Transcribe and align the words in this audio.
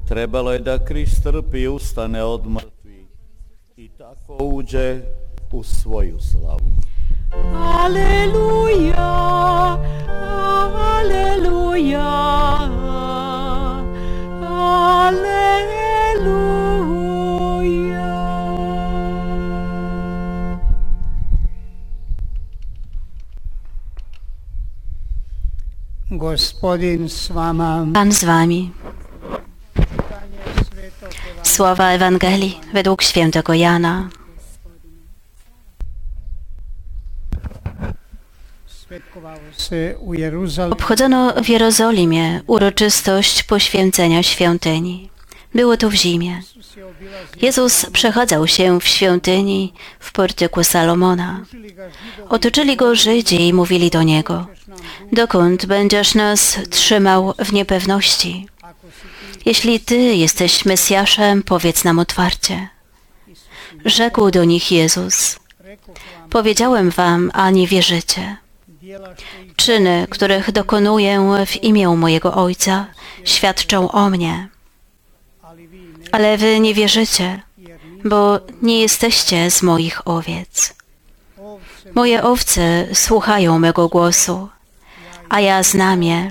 Trebalo 0.08 0.52
je 0.52 0.58
da 0.58 0.78
Krist 0.84 1.22
trpi 1.22 1.58
i 1.58 1.68
ustane 1.68 2.22
od 2.22 2.46
mrtvih 2.46 3.06
i 3.76 3.88
tako 3.88 4.36
uđe 4.40 5.00
u 5.52 5.62
svoju 5.62 6.18
slavu. 6.20 6.70
Aleluja, 7.84 9.08
aleluja. 10.96 11.67
Gospodin 26.28 27.08
s 27.08 27.32
vama. 27.32 27.86
Pan 27.94 28.12
z 28.12 28.24
wami. 28.24 28.70
Słowa 31.42 31.90
Ewangelii 31.90 32.60
według 32.72 33.02
świętego 33.02 33.54
Jana. 33.54 34.08
Obchodzono 40.70 41.32
w 41.42 41.48
Jerozolimie 41.48 42.40
uroczystość 42.46 43.42
poświęcenia 43.42 44.22
świątyni. 44.22 45.10
Było 45.54 45.76
to 45.76 45.90
w 45.90 45.94
zimie. 45.94 46.42
Jezus 47.42 47.86
przechadzał 47.92 48.46
się 48.46 48.80
w 48.80 48.88
świątyni 48.88 49.72
w 50.00 50.12
portyku 50.12 50.64
Salomona. 50.64 51.44
Otoczyli 52.28 52.76
go 52.76 52.94
Żydzi 52.94 53.48
i 53.48 53.52
mówili 53.52 53.90
do 53.90 54.02
niego: 54.02 54.46
Dokąd 55.12 55.66
będziesz 55.66 56.14
nas 56.14 56.58
trzymał 56.70 57.34
w 57.38 57.52
niepewności? 57.52 58.48
Jeśli 59.44 59.80
ty 59.80 59.96
jesteś 59.96 60.64
Mesjaszem, 60.64 61.42
powiedz 61.42 61.84
nam 61.84 61.98
otwarcie. 61.98 62.68
Rzekł 63.84 64.30
do 64.30 64.44
nich 64.44 64.72
Jezus: 64.72 65.38
Powiedziałem 66.30 66.90
wam, 66.90 67.30
a 67.34 67.50
nie 67.50 67.66
wierzycie. 67.66 68.36
Czyny, 69.56 70.06
których 70.10 70.52
dokonuję 70.52 71.44
w 71.46 71.64
imię 71.64 71.88
mojego 71.88 72.34
Ojca, 72.34 72.86
świadczą 73.24 73.90
o 73.90 74.10
mnie. 74.10 74.48
Ale 76.12 76.38
wy 76.38 76.60
nie 76.60 76.74
wierzycie, 76.74 77.42
bo 78.04 78.40
nie 78.62 78.80
jesteście 78.80 79.50
z 79.50 79.62
moich 79.62 80.08
owiec. 80.08 80.74
Moje 81.94 82.22
owce 82.22 82.86
słuchają 82.94 83.58
mego 83.58 83.88
głosu, 83.88 84.48
a 85.28 85.40
ja 85.40 85.62
znam 85.62 86.02
je. 86.02 86.30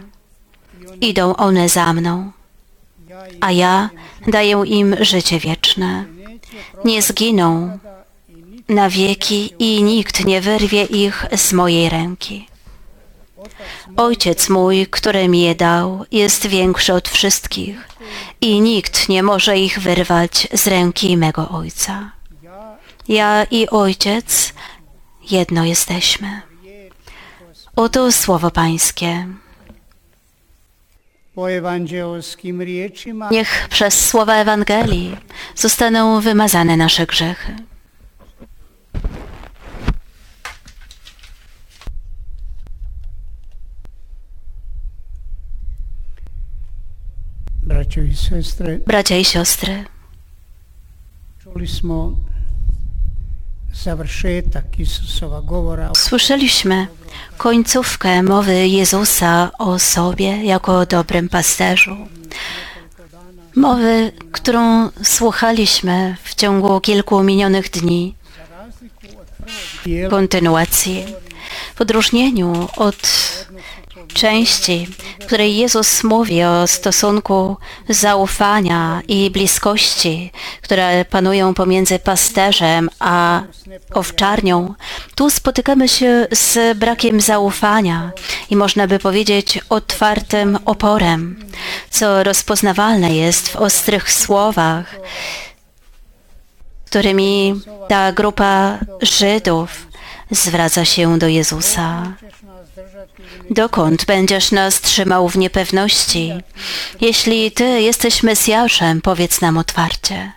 Idą 1.02 1.36
one 1.36 1.70
za 1.70 1.94
mną, 1.94 2.32
a 3.42 3.52
ja 3.52 3.90
daję 4.28 4.64
im 4.66 4.96
życie 5.00 5.40
wieczne. 5.40 6.06
Nie 6.86 7.02
zginą 7.02 7.80
na 8.70 8.90
wieki 8.90 9.54
i 9.60 9.84
nikt 9.84 10.26
nie 10.26 10.42
wyrwie 10.42 10.84
ich 10.84 11.26
z 11.36 11.54
mojej 11.54 11.90
ręki. 11.90 12.48
Ojciec 13.98 14.50
mój, 14.50 14.88
który 14.88 15.28
mi 15.28 15.42
je 15.42 15.56
dał, 15.56 16.06
jest 16.12 16.48
większy 16.48 16.94
od 16.94 17.10
wszystkich 17.10 17.87
i 18.42 18.62
nikt 18.62 19.10
nie 19.10 19.24
może 19.24 19.58
ich 19.58 19.80
wyrwać 19.80 20.48
z 20.54 20.68
ręki 20.68 21.18
mego 21.18 21.50
Ojca. 21.50 22.12
ja 23.08 23.44
i 23.52 23.70
Ojciec 23.70 24.54
jedno 25.32 25.66
jesteśmy. 25.66 26.42
Oto 27.76 28.12
słowo 28.12 28.52
Pańskie. 28.52 29.28
Niech 33.32 33.68
przez 33.70 34.08
słowa 34.08 34.36
Ewangelii 34.36 35.18
zostaną 35.56 36.22
wymazane 36.22 36.78
nasze 36.78 37.06
grzechy. 37.06 37.56
Braćo 47.88 48.02
i 48.02 48.16
sestre. 48.16 48.80
Bracia 48.86 49.18
i 49.18 49.26
siostry, 49.26 49.86
słyszeliśmy 55.96 56.88
końcówkę 57.38 58.24
mowy 58.24 58.68
Jezusa 58.68 59.52
o 59.60 59.80
sobie 59.80 60.44
jako 60.44 60.80
o 60.80 60.86
dobrym 60.86 61.30
pasterzu. 61.30 61.98
Mowy, 63.56 64.12
którą 64.32 64.90
słuchaliśmy 65.04 66.16
w 66.24 66.36
ciągu 66.36 66.82
kilku 66.82 67.24
minionych 67.24 67.70
dni, 67.70 68.16
kontynuacji, 70.10 71.06
w 71.76 71.82
odróżnieniu 71.82 72.68
od 72.76 73.27
części, 74.18 74.88
w 75.22 75.26
której 75.26 75.58
Jezus 75.58 76.04
mówi 76.04 76.44
o 76.44 76.68
stosunku 76.68 77.58
zaufania 77.90 79.02
i 79.08 79.30
bliskości, 79.32 80.32
które 80.62 81.06
panują 81.06 81.54
pomiędzy 81.54 82.00
pasterzem 82.00 82.90
a 83.00 83.42
owczarnią, 83.94 84.74
tu 85.16 85.30
spotykamy 85.30 85.88
się 85.90 86.28
z 86.32 86.78
brakiem 86.78 87.22
zaufania 87.22 88.12
i 88.50 88.56
można 88.56 88.88
by 88.88 89.00
powiedzieć 89.00 89.60
otwartym 89.70 90.60
oporem, 90.66 91.46
co 91.90 92.24
rozpoznawalne 92.24 93.16
jest 93.16 93.48
w 93.48 93.56
ostrych 93.56 94.14
słowach, 94.14 94.96
którymi 96.86 97.62
ta 97.90 98.12
grupa 98.12 98.78
Żydów 99.02 99.88
zwraca 100.32 100.86
się 100.86 101.20
do 101.20 101.28
Jezusa. 101.28 102.14
Dokąd 103.50 104.06
będziesz 104.06 104.52
nas 104.52 104.82
trzymał 104.82 105.30
w 105.30 105.38
niepewności? 105.38 106.34
Jeśli 107.02 107.52
Ty 107.52 107.82
jesteś 107.82 108.24
Mesjaszem, 108.24 109.02
powiedz 109.02 109.42
nam 109.42 109.58
otwarcie. 109.58 110.32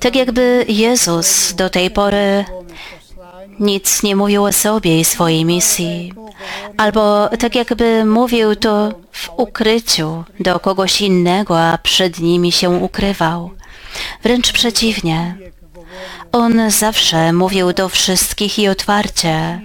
Tak 0.00 0.16
jakby 0.16 0.64
Jezus 0.68 1.54
do 1.54 1.70
tej 1.70 1.90
pory 1.90 2.44
nic 3.60 4.02
nie 4.02 4.16
mówił 4.16 4.44
o 4.44 4.52
sobie 4.52 5.00
i 5.00 5.04
swojej 5.04 5.44
misji, 5.44 6.12
albo 6.76 7.28
tak 7.28 7.54
jakby 7.54 8.04
mówił 8.04 8.56
to 8.56 8.92
w 9.12 9.30
ukryciu 9.36 10.24
do 10.40 10.60
kogoś 10.60 11.00
innego, 11.00 11.60
a 11.60 11.78
przed 11.78 12.20
nimi 12.20 12.52
się 12.52 12.70
ukrywał. 12.70 13.50
Wręcz 14.22 14.52
przeciwnie, 14.52 15.36
On 16.32 16.70
zawsze 16.70 17.32
mówił 17.32 17.72
do 17.72 17.88
wszystkich 17.88 18.58
i 18.58 18.68
otwarcie. 18.68 19.60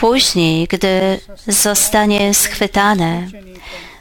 Później, 0.00 0.66
gdy 0.66 1.20
zostanie 1.46 2.34
schwytany, 2.34 3.30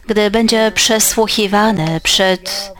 gdy 0.08 0.32
będzie 0.32 0.72
przesłuchiwany 0.76 2.02
przed 2.04 2.72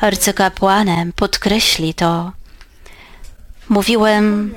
arcykapłanem, 0.00 1.12
podkreśli 1.12 1.94
to. 1.94 2.32
Mówiłem 3.68 4.54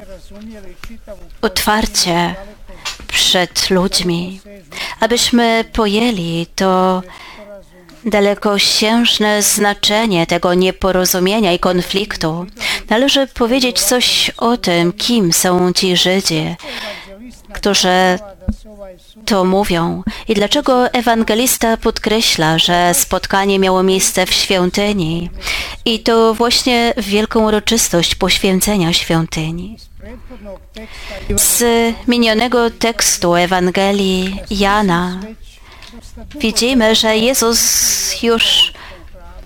otwarcie 1.42 2.36
przed 3.08 3.70
ludźmi, 3.70 4.42
abyśmy 5.00 5.66
pojęli 5.74 6.48
to 6.56 7.02
dalekosiężne 8.06 9.42
znaczenie 9.42 10.28
tego 10.28 10.54
nieporozumienia 10.54 11.54
i 11.54 11.60
konfliktu. 11.60 12.46
Należy 12.90 13.28
powiedzieć 13.28 13.82
coś 13.82 14.32
o 14.38 14.58
tym, 14.58 14.94
kim 14.94 15.34
są 15.34 15.74
ci 15.74 15.98
Żydzi, 15.98 16.56
którzy 17.54 18.20
to 19.26 19.44
mówią 19.46 20.04
i 20.28 20.34
dlaczego 20.34 20.94
ewangelista 20.94 21.78
podkreśla, 21.78 22.58
że 22.58 22.94
spotkanie 22.94 23.60
miało 23.60 23.84
miejsce 23.84 24.26
w 24.26 24.34
świątyni 24.34 25.30
i 25.86 26.00
to 26.00 26.34
właśnie 26.34 26.94
w 26.98 27.06
wielką 27.06 27.48
uroczystość 27.48 28.16
poświęcenia 28.16 28.94
świątyni. 28.94 29.78
Z 31.36 31.64
minionego 32.08 32.70
tekstu 32.70 33.36
Ewangelii 33.36 34.40
Jana 34.50 35.20
widzimy, 36.40 36.96
że 36.96 37.18
Jezus 37.18 38.24
już 38.24 38.74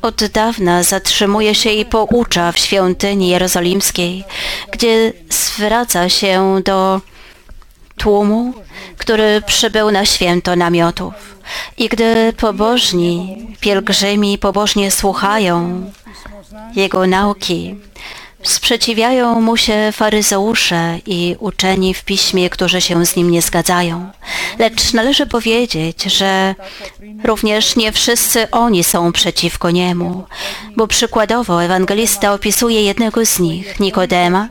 od 0.01 0.25
dawna 0.25 0.83
zatrzymuje 0.83 1.56
się 1.56 1.69
i 1.69 1.86
poucza 1.86 2.51
w 2.51 2.57
świątyni 2.57 3.27
jerozolimskiej, 3.27 4.24
gdzie 4.71 5.13
zwraca 5.30 6.09
się 6.09 6.62
do 6.65 7.01
tłumu, 8.01 8.53
który 8.98 9.42
przybył 9.42 9.92
na 9.92 10.06
święto 10.06 10.56
namiotów. 10.56 11.13
I 11.77 11.89
gdy 11.89 12.33
pobożni 12.33 13.48
pielgrzymi 13.59 14.38
pobożnie 14.38 14.92
słuchają 14.92 15.83
Jego 16.75 17.07
nauki, 17.07 17.75
sprzeciwiają 18.44 19.42
mu 19.42 19.57
się 19.57 19.89
faryzeusze 19.92 21.00
i 21.06 21.36
uczeni 21.39 21.94
w 21.94 22.03
piśmie, 22.03 22.50
którzy 22.50 22.81
się 22.81 23.06
z 23.06 23.15
nim 23.15 23.31
nie 23.31 23.42
zgadzają. 23.42 24.12
Lecz 24.59 24.94
należy 24.94 25.25
powiedzieć, 25.25 26.03
że 26.03 26.56
również 27.24 27.75
nie 27.75 27.92
wszyscy 27.92 28.51
oni 28.51 28.83
są 28.83 29.12
przeciwko 29.12 29.71
niemu, 29.71 30.24
bo 30.75 30.88
przykładowo 30.88 31.63
ewangelista 31.63 32.33
opisuje 32.33 32.83
jednego 32.83 33.25
z 33.25 33.39
nich, 33.39 33.80
Nikodema, 33.80 34.50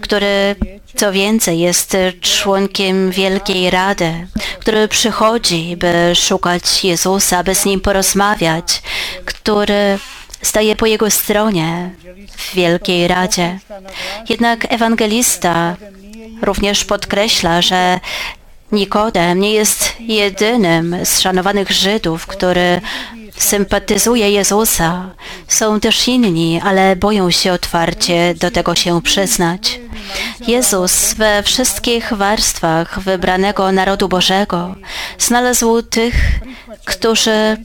który 0.00 0.56
co 0.96 1.12
więcej 1.12 1.60
jest 1.60 1.96
członkiem 2.20 3.10
Wielkiej 3.10 3.70
Rady, 3.70 4.26
który 4.60 4.88
przychodzi, 4.88 5.76
by 5.76 6.14
szukać 6.14 6.84
Jezusa, 6.84 7.42
by 7.42 7.54
z 7.54 7.64
nim 7.64 7.80
porozmawiać, 7.80 8.82
który 9.24 9.98
staje 10.42 10.76
po 10.76 10.86
jego 10.86 11.10
stronie 11.10 11.90
w 12.36 12.54
Wielkiej 12.54 13.08
Radzie. 13.08 13.58
Jednak 14.28 14.72
ewangelista 14.72 15.76
również 16.42 16.84
podkreśla, 16.84 17.62
że 17.62 18.00
Nikodem 18.72 19.40
nie 19.40 19.52
jest 19.52 19.94
jedynym 20.00 20.96
z 21.04 21.20
szanowanych 21.20 21.70
Żydów, 21.70 22.26
który 22.26 22.80
sympatyzuje 23.36 24.30
Jezusa. 24.30 25.10
Są 25.48 25.80
też 25.80 26.08
inni, 26.08 26.60
ale 26.64 26.96
boją 26.96 27.30
się 27.30 27.52
otwarcie 27.52 28.34
do 28.34 28.50
tego 28.50 28.74
się 28.74 29.02
przyznać. 29.02 29.80
Jezus 30.48 31.14
we 31.14 31.42
wszystkich 31.42 32.12
warstwach 32.12 33.00
wybranego 33.00 33.72
narodu 33.72 34.08
Bożego 34.08 34.74
znalazł 35.18 35.82
tych, 35.82 36.14
którzy 36.84 37.56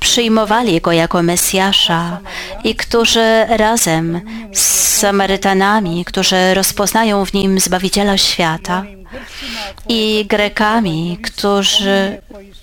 przyjmowali 0.00 0.80
Go 0.80 0.92
jako 0.92 1.22
Mesjasza 1.22 2.18
i 2.64 2.74
którzy 2.74 3.46
razem 3.48 4.20
z 4.52 4.60
Samarytanami, 4.98 6.04
którzy 6.04 6.54
rozpoznają 6.54 7.24
w 7.24 7.32
Nim 7.32 7.60
Zbawiciela 7.60 8.18
świata 8.18 8.84
i 9.88 10.26
Grekami, 10.28 11.18
którzy 11.22 12.22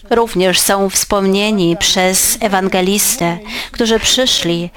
również 0.10 0.60
są 0.60 0.90
wspomnieni 0.90 1.78
przez 1.78 2.38
ewangelistę, 2.42 3.38
którzy 3.72 4.00
przyszli 4.00 4.70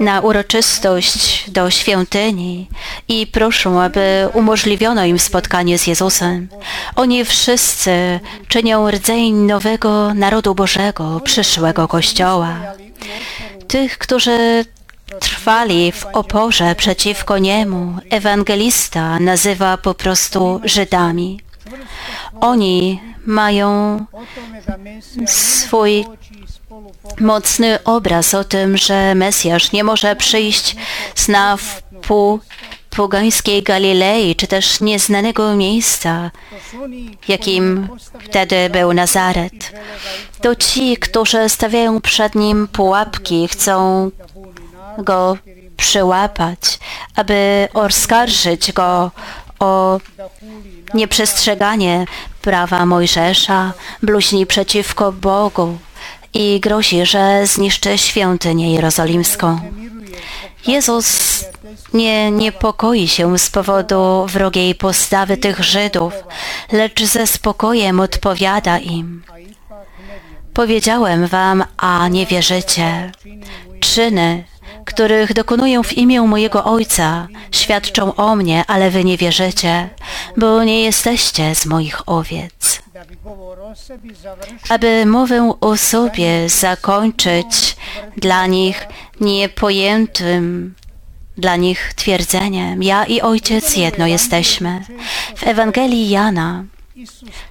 na 0.00 0.20
uroczystość 0.20 1.50
do 1.50 1.70
świątyni 1.70 2.68
i 3.08 3.26
proszą, 3.26 3.80
aby 3.80 4.28
umożliwiono 4.34 5.04
im 5.04 5.18
spotkanie 5.18 5.78
z 5.78 5.86
Jezusem. 5.86 6.48
Oni 6.96 7.24
wszyscy 7.24 8.20
czynią 8.48 8.90
rdzeń 8.90 9.34
nowego 9.34 10.14
narodu 10.14 10.54
Bożego, 10.54 11.20
przyszłego 11.24 11.88
Kościoła. 11.88 12.56
Tych, 13.68 13.98
którzy 13.98 14.64
trwali 15.20 15.92
w 15.92 16.06
oporze 16.06 16.74
przeciwko 16.74 17.38
niemu, 17.38 17.98
ewangelista 18.10 19.18
nazywa 19.20 19.76
po 19.76 19.94
prostu 19.94 20.60
Żydami. 20.64 21.40
Oni 22.40 23.00
mają 23.26 23.98
swój 25.26 26.04
mocny 27.20 27.84
obraz 27.84 28.34
o 28.34 28.44
tym, 28.44 28.76
że 28.76 29.14
Mesjasz 29.14 29.72
nie 29.72 29.84
może 29.84 30.16
przyjść 30.16 30.76
z 31.14 31.28
na 31.28 31.56
wpół 31.56 32.40
pogańskiej 32.96 33.62
Galilei, 33.62 34.36
czy 34.36 34.46
też 34.46 34.80
nieznanego 34.80 35.56
miejsca, 35.56 36.30
jakim 37.28 37.88
wtedy 38.20 38.70
był 38.70 38.92
Nazaret. 38.92 39.72
To 40.40 40.54
ci, 40.54 40.96
którzy 40.96 41.48
stawiają 41.48 42.00
przed 42.00 42.34
nim 42.34 42.68
pułapki, 42.68 43.48
chcą 43.48 44.10
go 44.98 45.36
przyłapać, 45.76 46.78
aby 47.16 47.68
oskarżyć 47.74 48.72
go 48.72 49.10
o 49.58 50.00
nieprzestrzeganie 50.94 52.04
prawa 52.42 52.86
Mojżesza, 52.86 53.72
bluźni 54.02 54.46
przeciwko 54.46 55.12
Bogu 55.12 55.78
i 56.34 56.60
grozi, 56.60 57.06
że 57.06 57.46
zniszczy 57.46 57.98
świątynię 57.98 58.72
jerozolimską. 58.74 59.60
Jezus 60.66 61.44
nie 61.94 62.30
niepokoi 62.30 63.08
się 63.08 63.38
z 63.38 63.50
powodu 63.50 64.26
wrogiej 64.26 64.74
postawy 64.74 65.36
tych 65.36 65.60
Żydów, 65.60 66.12
lecz 66.72 67.04
ze 67.04 67.26
spokojem 67.26 68.00
odpowiada 68.00 68.78
im. 68.78 69.22
Powiedziałem 70.54 71.26
wam, 71.26 71.64
a 71.76 72.08
nie 72.08 72.26
wierzycie. 72.26 73.12
Czyny, 73.80 74.44
których 74.84 75.32
dokonuję 75.32 75.82
w 75.82 75.98
imię 75.98 76.22
mojego 76.22 76.64
Ojca, 76.64 77.28
świadczą 77.50 78.14
o 78.14 78.36
mnie, 78.36 78.64
ale 78.66 78.90
wy 78.90 79.04
nie 79.04 79.16
wierzycie, 79.16 79.88
bo 80.36 80.64
nie 80.64 80.82
jesteście 80.84 81.54
z 81.54 81.66
moich 81.66 82.08
owiec. 82.08 82.82
Aby 84.68 85.06
mowę 85.06 85.54
o 85.60 85.76
sobie 85.76 86.48
zakończyć 86.48 87.76
dla 88.16 88.46
nich 88.46 88.86
niepojętym, 89.20 90.74
dla 91.36 91.56
nich 91.56 91.94
twierdzeniem, 91.94 92.82
ja 92.82 93.04
i 93.04 93.20
Ojciec 93.20 93.76
jedno 93.76 94.06
jesteśmy. 94.06 94.84
W 95.36 95.46
Ewangelii 95.46 96.08
Jana 96.10 96.64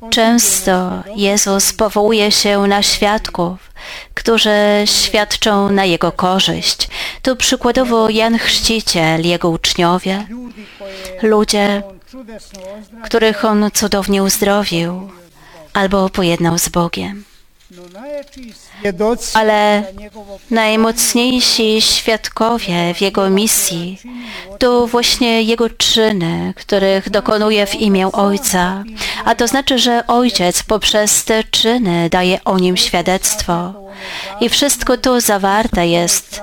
Często 0.09 1.03
Jezus 1.15 1.73
powołuje 1.73 2.31
się 2.31 2.59
na 2.59 2.83
świadków, 2.83 3.71
którzy 4.13 4.49
świadczą 4.85 5.69
na 5.69 5.85
Jego 5.85 6.11
korzyść. 6.11 6.89
Tu 7.21 7.35
przykładowo 7.35 8.09
Jan 8.09 8.37
Chrzciciel, 8.37 9.27
jego 9.27 9.49
uczniowie, 9.49 10.27
ludzie, 11.21 11.83
których 13.03 13.45
On 13.45 13.71
cudownie 13.73 14.23
uzdrowił 14.23 15.11
albo 15.73 16.09
pojednał 16.09 16.57
z 16.57 16.69
Bogiem. 16.69 17.30
No 17.71 19.15
Ale 19.33 19.83
najmocniejsi 20.49 21.81
świadkowie 21.81 22.93
w 22.93 23.01
Jego 23.01 23.29
misji 23.29 23.99
to 24.59 24.87
właśnie 24.87 25.41
Jego 25.41 25.69
czyny, 25.69 26.53
których 26.55 27.09
dokonuje 27.09 27.65
w 27.65 27.75
imię 27.75 28.11
Ojca. 28.11 28.83
A 29.25 29.35
to 29.35 29.47
znaczy, 29.47 29.79
że 29.79 30.07
Ojciec 30.07 30.63
poprzez 30.63 31.23
te 31.25 31.43
czyny 31.43 32.09
daje 32.09 32.43
o 32.43 32.59
Nim 32.59 32.77
świadectwo. 32.77 33.73
I 34.41 34.49
wszystko 34.49 34.97
to 34.97 35.21
zawarte 35.21 35.87
jest 35.87 36.41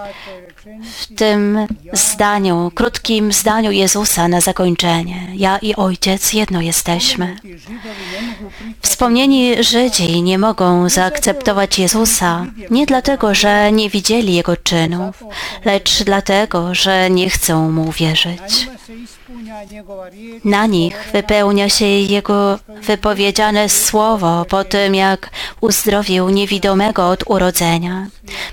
w 0.99 1.15
tym 1.15 1.67
zdaniu, 1.93 2.71
krótkim 2.75 3.33
zdaniu 3.33 3.71
Jezusa 3.71 4.29
na 4.29 4.41
zakończenie. 4.41 5.29
Ja 5.35 5.59
i 5.59 5.75
Ojciec 5.75 6.33
jedno 6.33 6.61
jesteśmy. 6.61 7.37
Wspomnieni 8.83 9.65
Żydzi 9.65 10.23
nie 10.23 10.39
mogą 10.39 10.89
zaakceptować 10.89 11.79
Jezusa 11.79 12.47
nie 12.71 12.87
dlatego, 12.87 13.35
że 13.35 13.73
nie 13.73 13.91
widzieli 13.91 14.35
Jego 14.35 14.57
czynów, 14.57 15.25
lecz 15.65 16.03
dlatego, 16.03 16.75
że 16.75 17.11
nie 17.11 17.31
chcą 17.31 17.71
Mu 17.71 17.93
wierzyć. 17.93 18.69
Na 20.45 20.67
nich 20.67 21.09
wypełnia 21.13 21.69
się 21.69 21.87
Jego 21.87 22.59
wypowiedziane 22.83 23.69
słowo 23.69 24.45
po 24.49 24.65
tym, 24.65 24.95
jak 24.95 25.31
uzdrowił 25.61 26.29
niewidomego 26.29 27.09
od 27.09 27.25
urodzenia. 27.27 28.07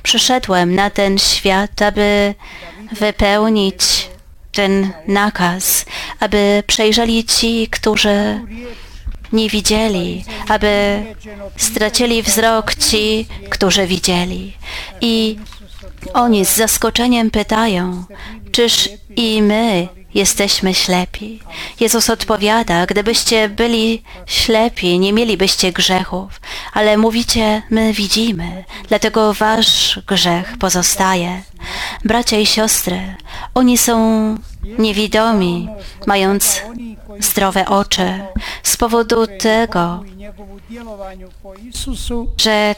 Przyszedłem 0.04 0.76
na 0.76 0.90
ten 0.90 1.18
świat, 1.18 1.82
aby 1.82 2.36
wypełnić 2.92 4.10
ten 4.52 4.94
nakaz, 5.08 5.86
aby 6.20 6.64
przejrzeli 6.68 7.24
ci, 7.24 7.68
którzy 7.68 8.42
nie 9.34 9.50
widzieli, 9.50 10.26
aby 10.48 11.04
stracili 11.58 12.24
wzrok 12.24 12.76
ci, 12.76 13.28
którzy 13.50 13.88
widzieli. 13.88 14.54
I 15.02 15.38
oni 16.14 16.46
z 16.46 16.56
zaskoczeniem 16.56 17.32
pytają, 17.32 18.04
czyż 18.52 18.90
i 19.16 19.42
my 19.42 19.88
jesteśmy 20.16 20.74
ślepi? 20.74 21.40
Jezus 21.80 22.10
odpowiada, 22.10 22.86
gdybyście 22.86 23.50
byli 23.50 24.04
ślepi, 24.26 25.00
nie 25.00 25.14
mielibyście 25.14 25.72
grzechów, 25.72 26.42
ale 26.74 26.98
mówicie, 26.98 27.62
my 27.70 27.94
widzimy, 27.94 28.64
dlatego 28.88 29.34
wasz 29.34 30.00
grzech 30.08 30.58
pozostaje. 30.58 31.42
Bracia 32.06 32.38
i 32.38 32.46
siostry, 32.46 33.16
oni 33.56 33.78
są 33.78 33.96
niewidomi, 34.80 35.70
mając 36.08 36.62
zdrowe 37.20 37.66
oczy 37.66 38.20
z 38.64 38.78
powodu 38.78 39.28
tego, 39.28 40.04
że 42.38 42.76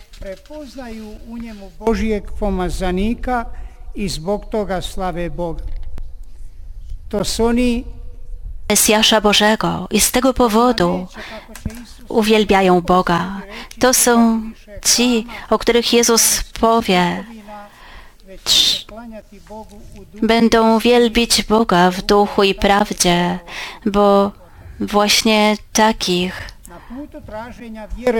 i 3.96 4.10
zbog 4.10 4.50
toga 4.50 4.82
slave 4.82 5.30
Boga. 5.36 5.64
Mesjasza 8.70 9.22
Bożego 9.22 9.88
i 9.92 10.00
z 10.02 10.12
tego 10.12 10.34
powodu 10.34 11.08
uwielbiają 12.08 12.82
Boga. 12.82 13.42
To 13.80 13.94
są 13.94 14.42
ci, 14.86 15.28
o 15.50 15.58
których 15.58 15.94
Jezus 15.94 16.44
powie, 16.60 17.24
będą 20.22 20.80
wielbić 20.80 21.44
Boga 21.44 21.92
w 21.92 22.02
duchu 22.02 22.44
i 22.44 22.54
prawdzie, 22.56 23.40
bo 23.86 24.32
właśnie 24.80 25.58
takich 25.74 26.42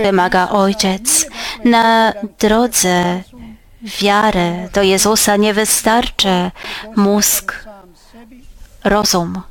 wymaga 0.02 0.48
Ojciec. 0.48 1.26
Na 1.64 2.12
drodze 2.38 3.22
wiary 3.82 4.68
do 4.72 4.82
Jezusa 4.82 5.36
nie 5.36 5.54
wystarczy 5.54 6.50
mózg, 6.96 7.67
rozum 8.84 9.42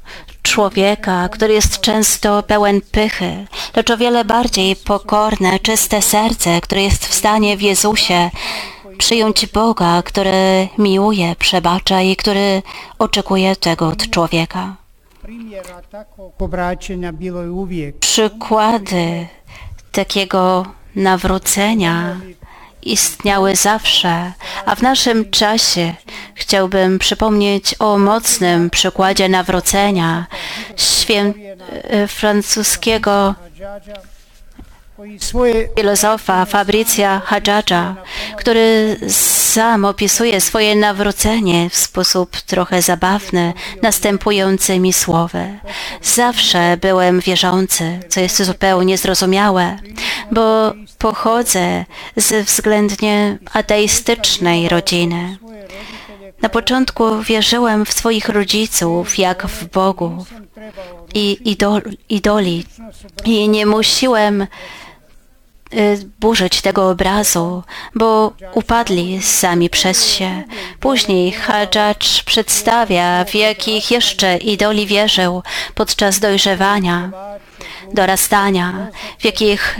człowieka, 0.43 1.29
który 1.29 1.53
jest 1.53 1.81
często 1.81 2.43
pełen 2.43 2.81
pychy, 2.81 3.47
lecz 3.75 3.91
o 3.91 3.97
wiele 3.97 4.25
bardziej 4.25 4.75
pokorne, 4.75 5.59
czyste 5.59 6.01
serce, 6.01 6.61
które 6.61 6.83
jest 6.83 7.05
w 7.05 7.13
stanie 7.13 7.57
w 7.57 7.61
Jezusie 7.61 8.29
przyjąć 8.97 9.45
Boga, 9.45 10.01
który 10.01 10.67
miłuje, 10.77 11.35
przebacza 11.35 12.01
i 12.01 12.15
który 12.15 12.61
oczekuje 12.99 13.55
tego 13.55 13.87
od 13.87 14.09
człowieka. 14.09 14.75
Przykłady 17.99 19.27
takiego 19.91 20.65
nawrócenia 20.95 22.19
istniały 22.81 23.55
zawsze, 23.55 24.33
a 24.65 24.75
w 24.75 24.81
naszym 24.81 25.31
czasie 25.31 25.93
chciałbym 26.47 26.99
przypomnieć 26.99 27.75
o 27.79 27.97
mocnym 27.97 28.69
przykładzie 28.69 29.29
nawrócenia 29.29 30.27
świę... 30.75 31.33
e, 31.83 32.07
francuskiego 32.07 33.35
filozofa 35.75 36.45
Fabricia 36.45 37.21
Hadżadża, 37.25 37.95
który 38.37 38.97
sam 39.09 39.85
opisuje 39.85 40.41
swoje 40.41 40.75
nawrócenie 40.75 41.69
w 41.69 41.75
sposób 41.75 42.37
trochę 42.41 42.81
zabawny 42.81 43.53
następującymi 43.81 44.93
słowy. 44.93 45.59
Zawsze 46.01 46.77
byłem 46.81 47.19
wierzący, 47.19 47.99
co 48.09 48.19
jest 48.19 48.43
zupełnie 48.43 48.97
zrozumiałe, 48.97 49.77
bo 50.31 50.73
pochodzę 50.97 51.85
z 52.15 52.45
względnie 52.45 53.37
ateistycznej 53.53 54.69
rodziny. 54.69 55.37
Na 56.41 56.49
początku 56.49 57.21
wierzyłem 57.21 57.85
w 57.85 57.93
swoich 57.93 58.29
rodziców 58.29 59.17
jak 59.17 59.47
w 59.47 59.67
trebao 59.67 60.25
i 61.13 61.37
idol, 61.45 61.81
idoli 62.09 62.65
i 63.25 63.49
nie 63.49 63.65
musiłem 63.65 64.41
y, 64.41 64.47
burzyć 66.19 66.61
tego 66.61 66.89
obrazu, 66.89 67.63
bo 67.95 68.33
upadli 68.53 69.21
sami 69.21 69.69
przez 69.69 70.05
się. 70.05 70.43
Później 70.79 71.31
Hadżadż 71.31 72.23
przedstawia, 72.23 73.25
w 73.25 73.35
jakich 73.35 73.91
jeszcze 73.91 74.37
idoli 74.37 74.87
wierzył 74.87 75.43
podczas 75.75 76.19
dojrzewania, 76.19 77.11
dorastania, 77.93 78.87
w 79.19 79.25
jakich 79.25 79.79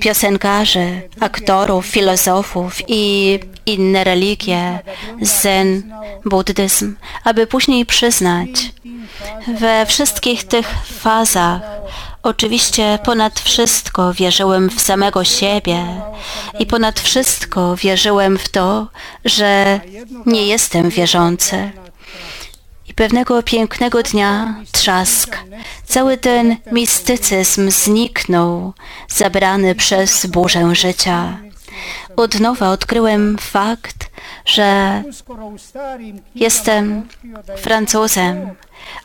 piosenkarzy, 0.00 1.02
aktorów, 1.20 1.86
filozofów 1.86 2.82
i 2.88 3.38
inne 3.66 4.04
religie, 4.04 4.78
zen, 5.22 5.92
buddyzm, 6.24 6.96
aby 7.24 7.46
później 7.46 7.86
przyznać, 7.86 8.72
we 9.58 9.86
wszystkich 9.86 10.44
tych 10.44 10.68
fazach 10.84 11.60
oczywiście 12.22 12.98
ponad 13.04 13.40
wszystko 13.40 14.14
wierzyłem 14.14 14.70
w 14.70 14.80
samego 14.80 15.24
siebie 15.24 15.84
i 16.58 16.66
ponad 16.66 17.00
wszystko 17.00 17.76
wierzyłem 17.76 18.38
w 18.38 18.48
to, 18.48 18.86
że 19.24 19.80
nie 20.26 20.46
jestem 20.46 20.90
wierzący. 20.90 21.70
I 22.90 22.94
pewnego 22.94 23.42
pięknego 23.42 24.02
dnia 24.02 24.54
trzask. 24.72 25.38
Cały 25.84 26.16
ten 26.16 26.56
mistycyzm 26.72 27.70
zniknął, 27.70 28.72
zabrany 29.08 29.74
przez 29.74 30.26
burzę 30.26 30.74
życia. 30.74 31.38
Od 32.16 32.40
nowa 32.40 32.70
odkryłem 32.70 33.38
fakt, 33.40 34.10
że 34.44 35.02
Jestem 36.34 37.08
Francuzem, 37.56 38.50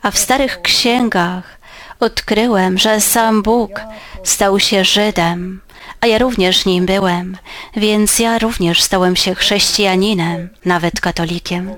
a 0.02 0.10
w 0.10 0.18
starych 0.18 0.62
księgach 0.62 1.58
odkryłem, 2.00 2.78
że 2.78 3.00
sam 3.00 3.42
Bóg 3.42 3.80
stał 4.24 4.60
się 4.60 4.84
Żydem, 4.84 5.60
ja 6.06 6.18
również 6.18 6.64
nim 6.66 6.86
byłem, 6.86 7.36
więc 7.76 8.18
ja 8.18 8.38
również 8.38 8.82
stałem 8.82 9.16
się 9.16 9.34
chrześcijaninem, 9.34 10.48
nawet 10.64 11.00
katolikiem. 11.00 11.70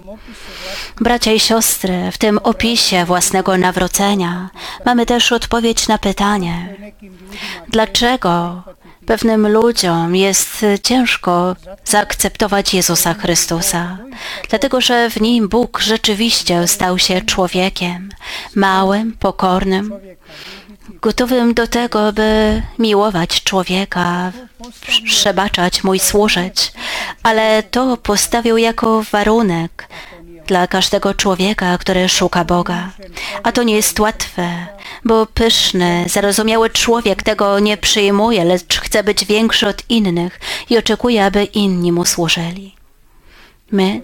Bracia 1.01 1.33
i 1.33 1.41
siostry, 1.41 2.11
w 2.13 2.19
tym 2.19 2.39
opisie 2.39 3.05
własnego 3.05 3.57
nawrócenia 3.57 4.51
mamy 4.87 5.07
też 5.07 5.33
odpowiedź 5.33 5.89
na 5.89 5.99
pytanie, 5.99 6.77
dlaczego 7.69 8.63
pewnym 9.09 9.49
ludziom 9.49 10.17
jest 10.17 10.67
ciężko 10.83 11.57
zaakceptować 11.85 12.75
Jezusa 12.75 13.15
Chrystusa. 13.15 13.99
Dlatego, 14.49 14.81
że 14.81 15.11
w 15.11 15.21
nim 15.21 15.49
Bóg 15.49 15.81
rzeczywiście 15.81 16.69
stał 16.69 16.99
się 16.99 17.21
człowiekiem, 17.21 18.09
małym, 18.55 19.13
pokornym, 19.13 19.93
gotowym 21.01 21.55
do 21.55 21.67
tego, 21.67 22.13
by 22.13 22.63
miłować 22.79 23.43
człowieka, 23.43 24.33
przebaczać 25.05 25.85
mu 25.85 25.95
i 25.95 25.99
służyć. 25.99 26.73
Ale 27.23 27.63
to 27.63 27.97
postawił 27.97 28.57
jako 28.57 29.03
warunek 29.13 29.89
dla 30.47 30.67
każdego 30.67 31.15
człowieka, 31.15 31.79
który 31.79 32.09
szuka 32.09 32.45
Boga. 32.45 32.91
A 33.43 33.53
to 33.53 33.63
nie 33.63 33.75
jest 33.75 34.01
łatwe, 34.01 34.67
bo 35.05 35.27
pyszny, 35.27 36.05
zarozumiały 36.09 36.71
człowiek 36.71 37.23
tego 37.23 37.59
nie 37.59 37.77
przyjmuje, 37.77 38.45
lecz 38.45 38.81
chce 38.81 39.05
być 39.05 39.25
większy 39.25 39.69
od 39.69 39.83
innych 39.89 40.41
i 40.71 40.79
oczekuje, 40.79 41.25
aby 41.25 41.45
inni 41.45 41.93
mu 41.93 42.05
służyli. 42.05 42.79
My, 43.71 44.03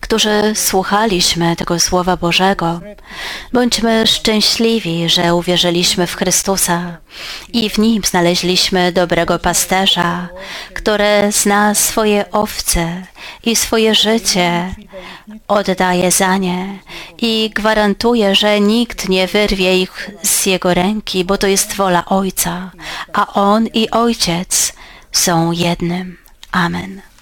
którzy 0.00 0.52
słuchaliśmy 0.54 1.56
tego 1.56 1.80
Słowa 1.80 2.16
Bożego, 2.16 2.80
bądźmy 3.56 4.06
szczęśliwi, 4.06 5.08
że 5.08 5.34
uwierzyliśmy 5.34 6.06
w 6.06 6.14
Chrystusa 6.14 6.96
i 7.52 7.70
w 7.70 7.78
Nim 7.78 8.02
znaleźliśmy 8.02 8.92
dobrego 8.92 9.38
pasterza, 9.38 10.28
który 10.74 11.32
zna 11.32 11.74
swoje 11.74 12.30
owce 12.30 13.02
i 13.44 13.56
swoje 13.56 13.94
życie 13.94 14.74
oddaje 15.48 16.10
za 16.10 16.36
nie 16.36 16.78
i 17.18 17.50
gwarantuje, 17.54 18.34
że 18.34 18.60
nikt 18.60 19.08
nie 19.08 19.26
wyrwie 19.26 19.82
ich 19.82 20.10
z 20.22 20.46
Jego 20.46 20.74
ręki, 20.74 21.24
bo 21.24 21.38
to 21.38 21.46
jest 21.46 21.76
wola 21.76 22.04
Ojca, 22.04 22.70
a 23.12 23.32
On 23.32 23.66
i 23.66 23.90
Ojciec 23.90 24.72
są 25.12 25.52
jednym. 25.52 26.18
Amen. 26.52 27.15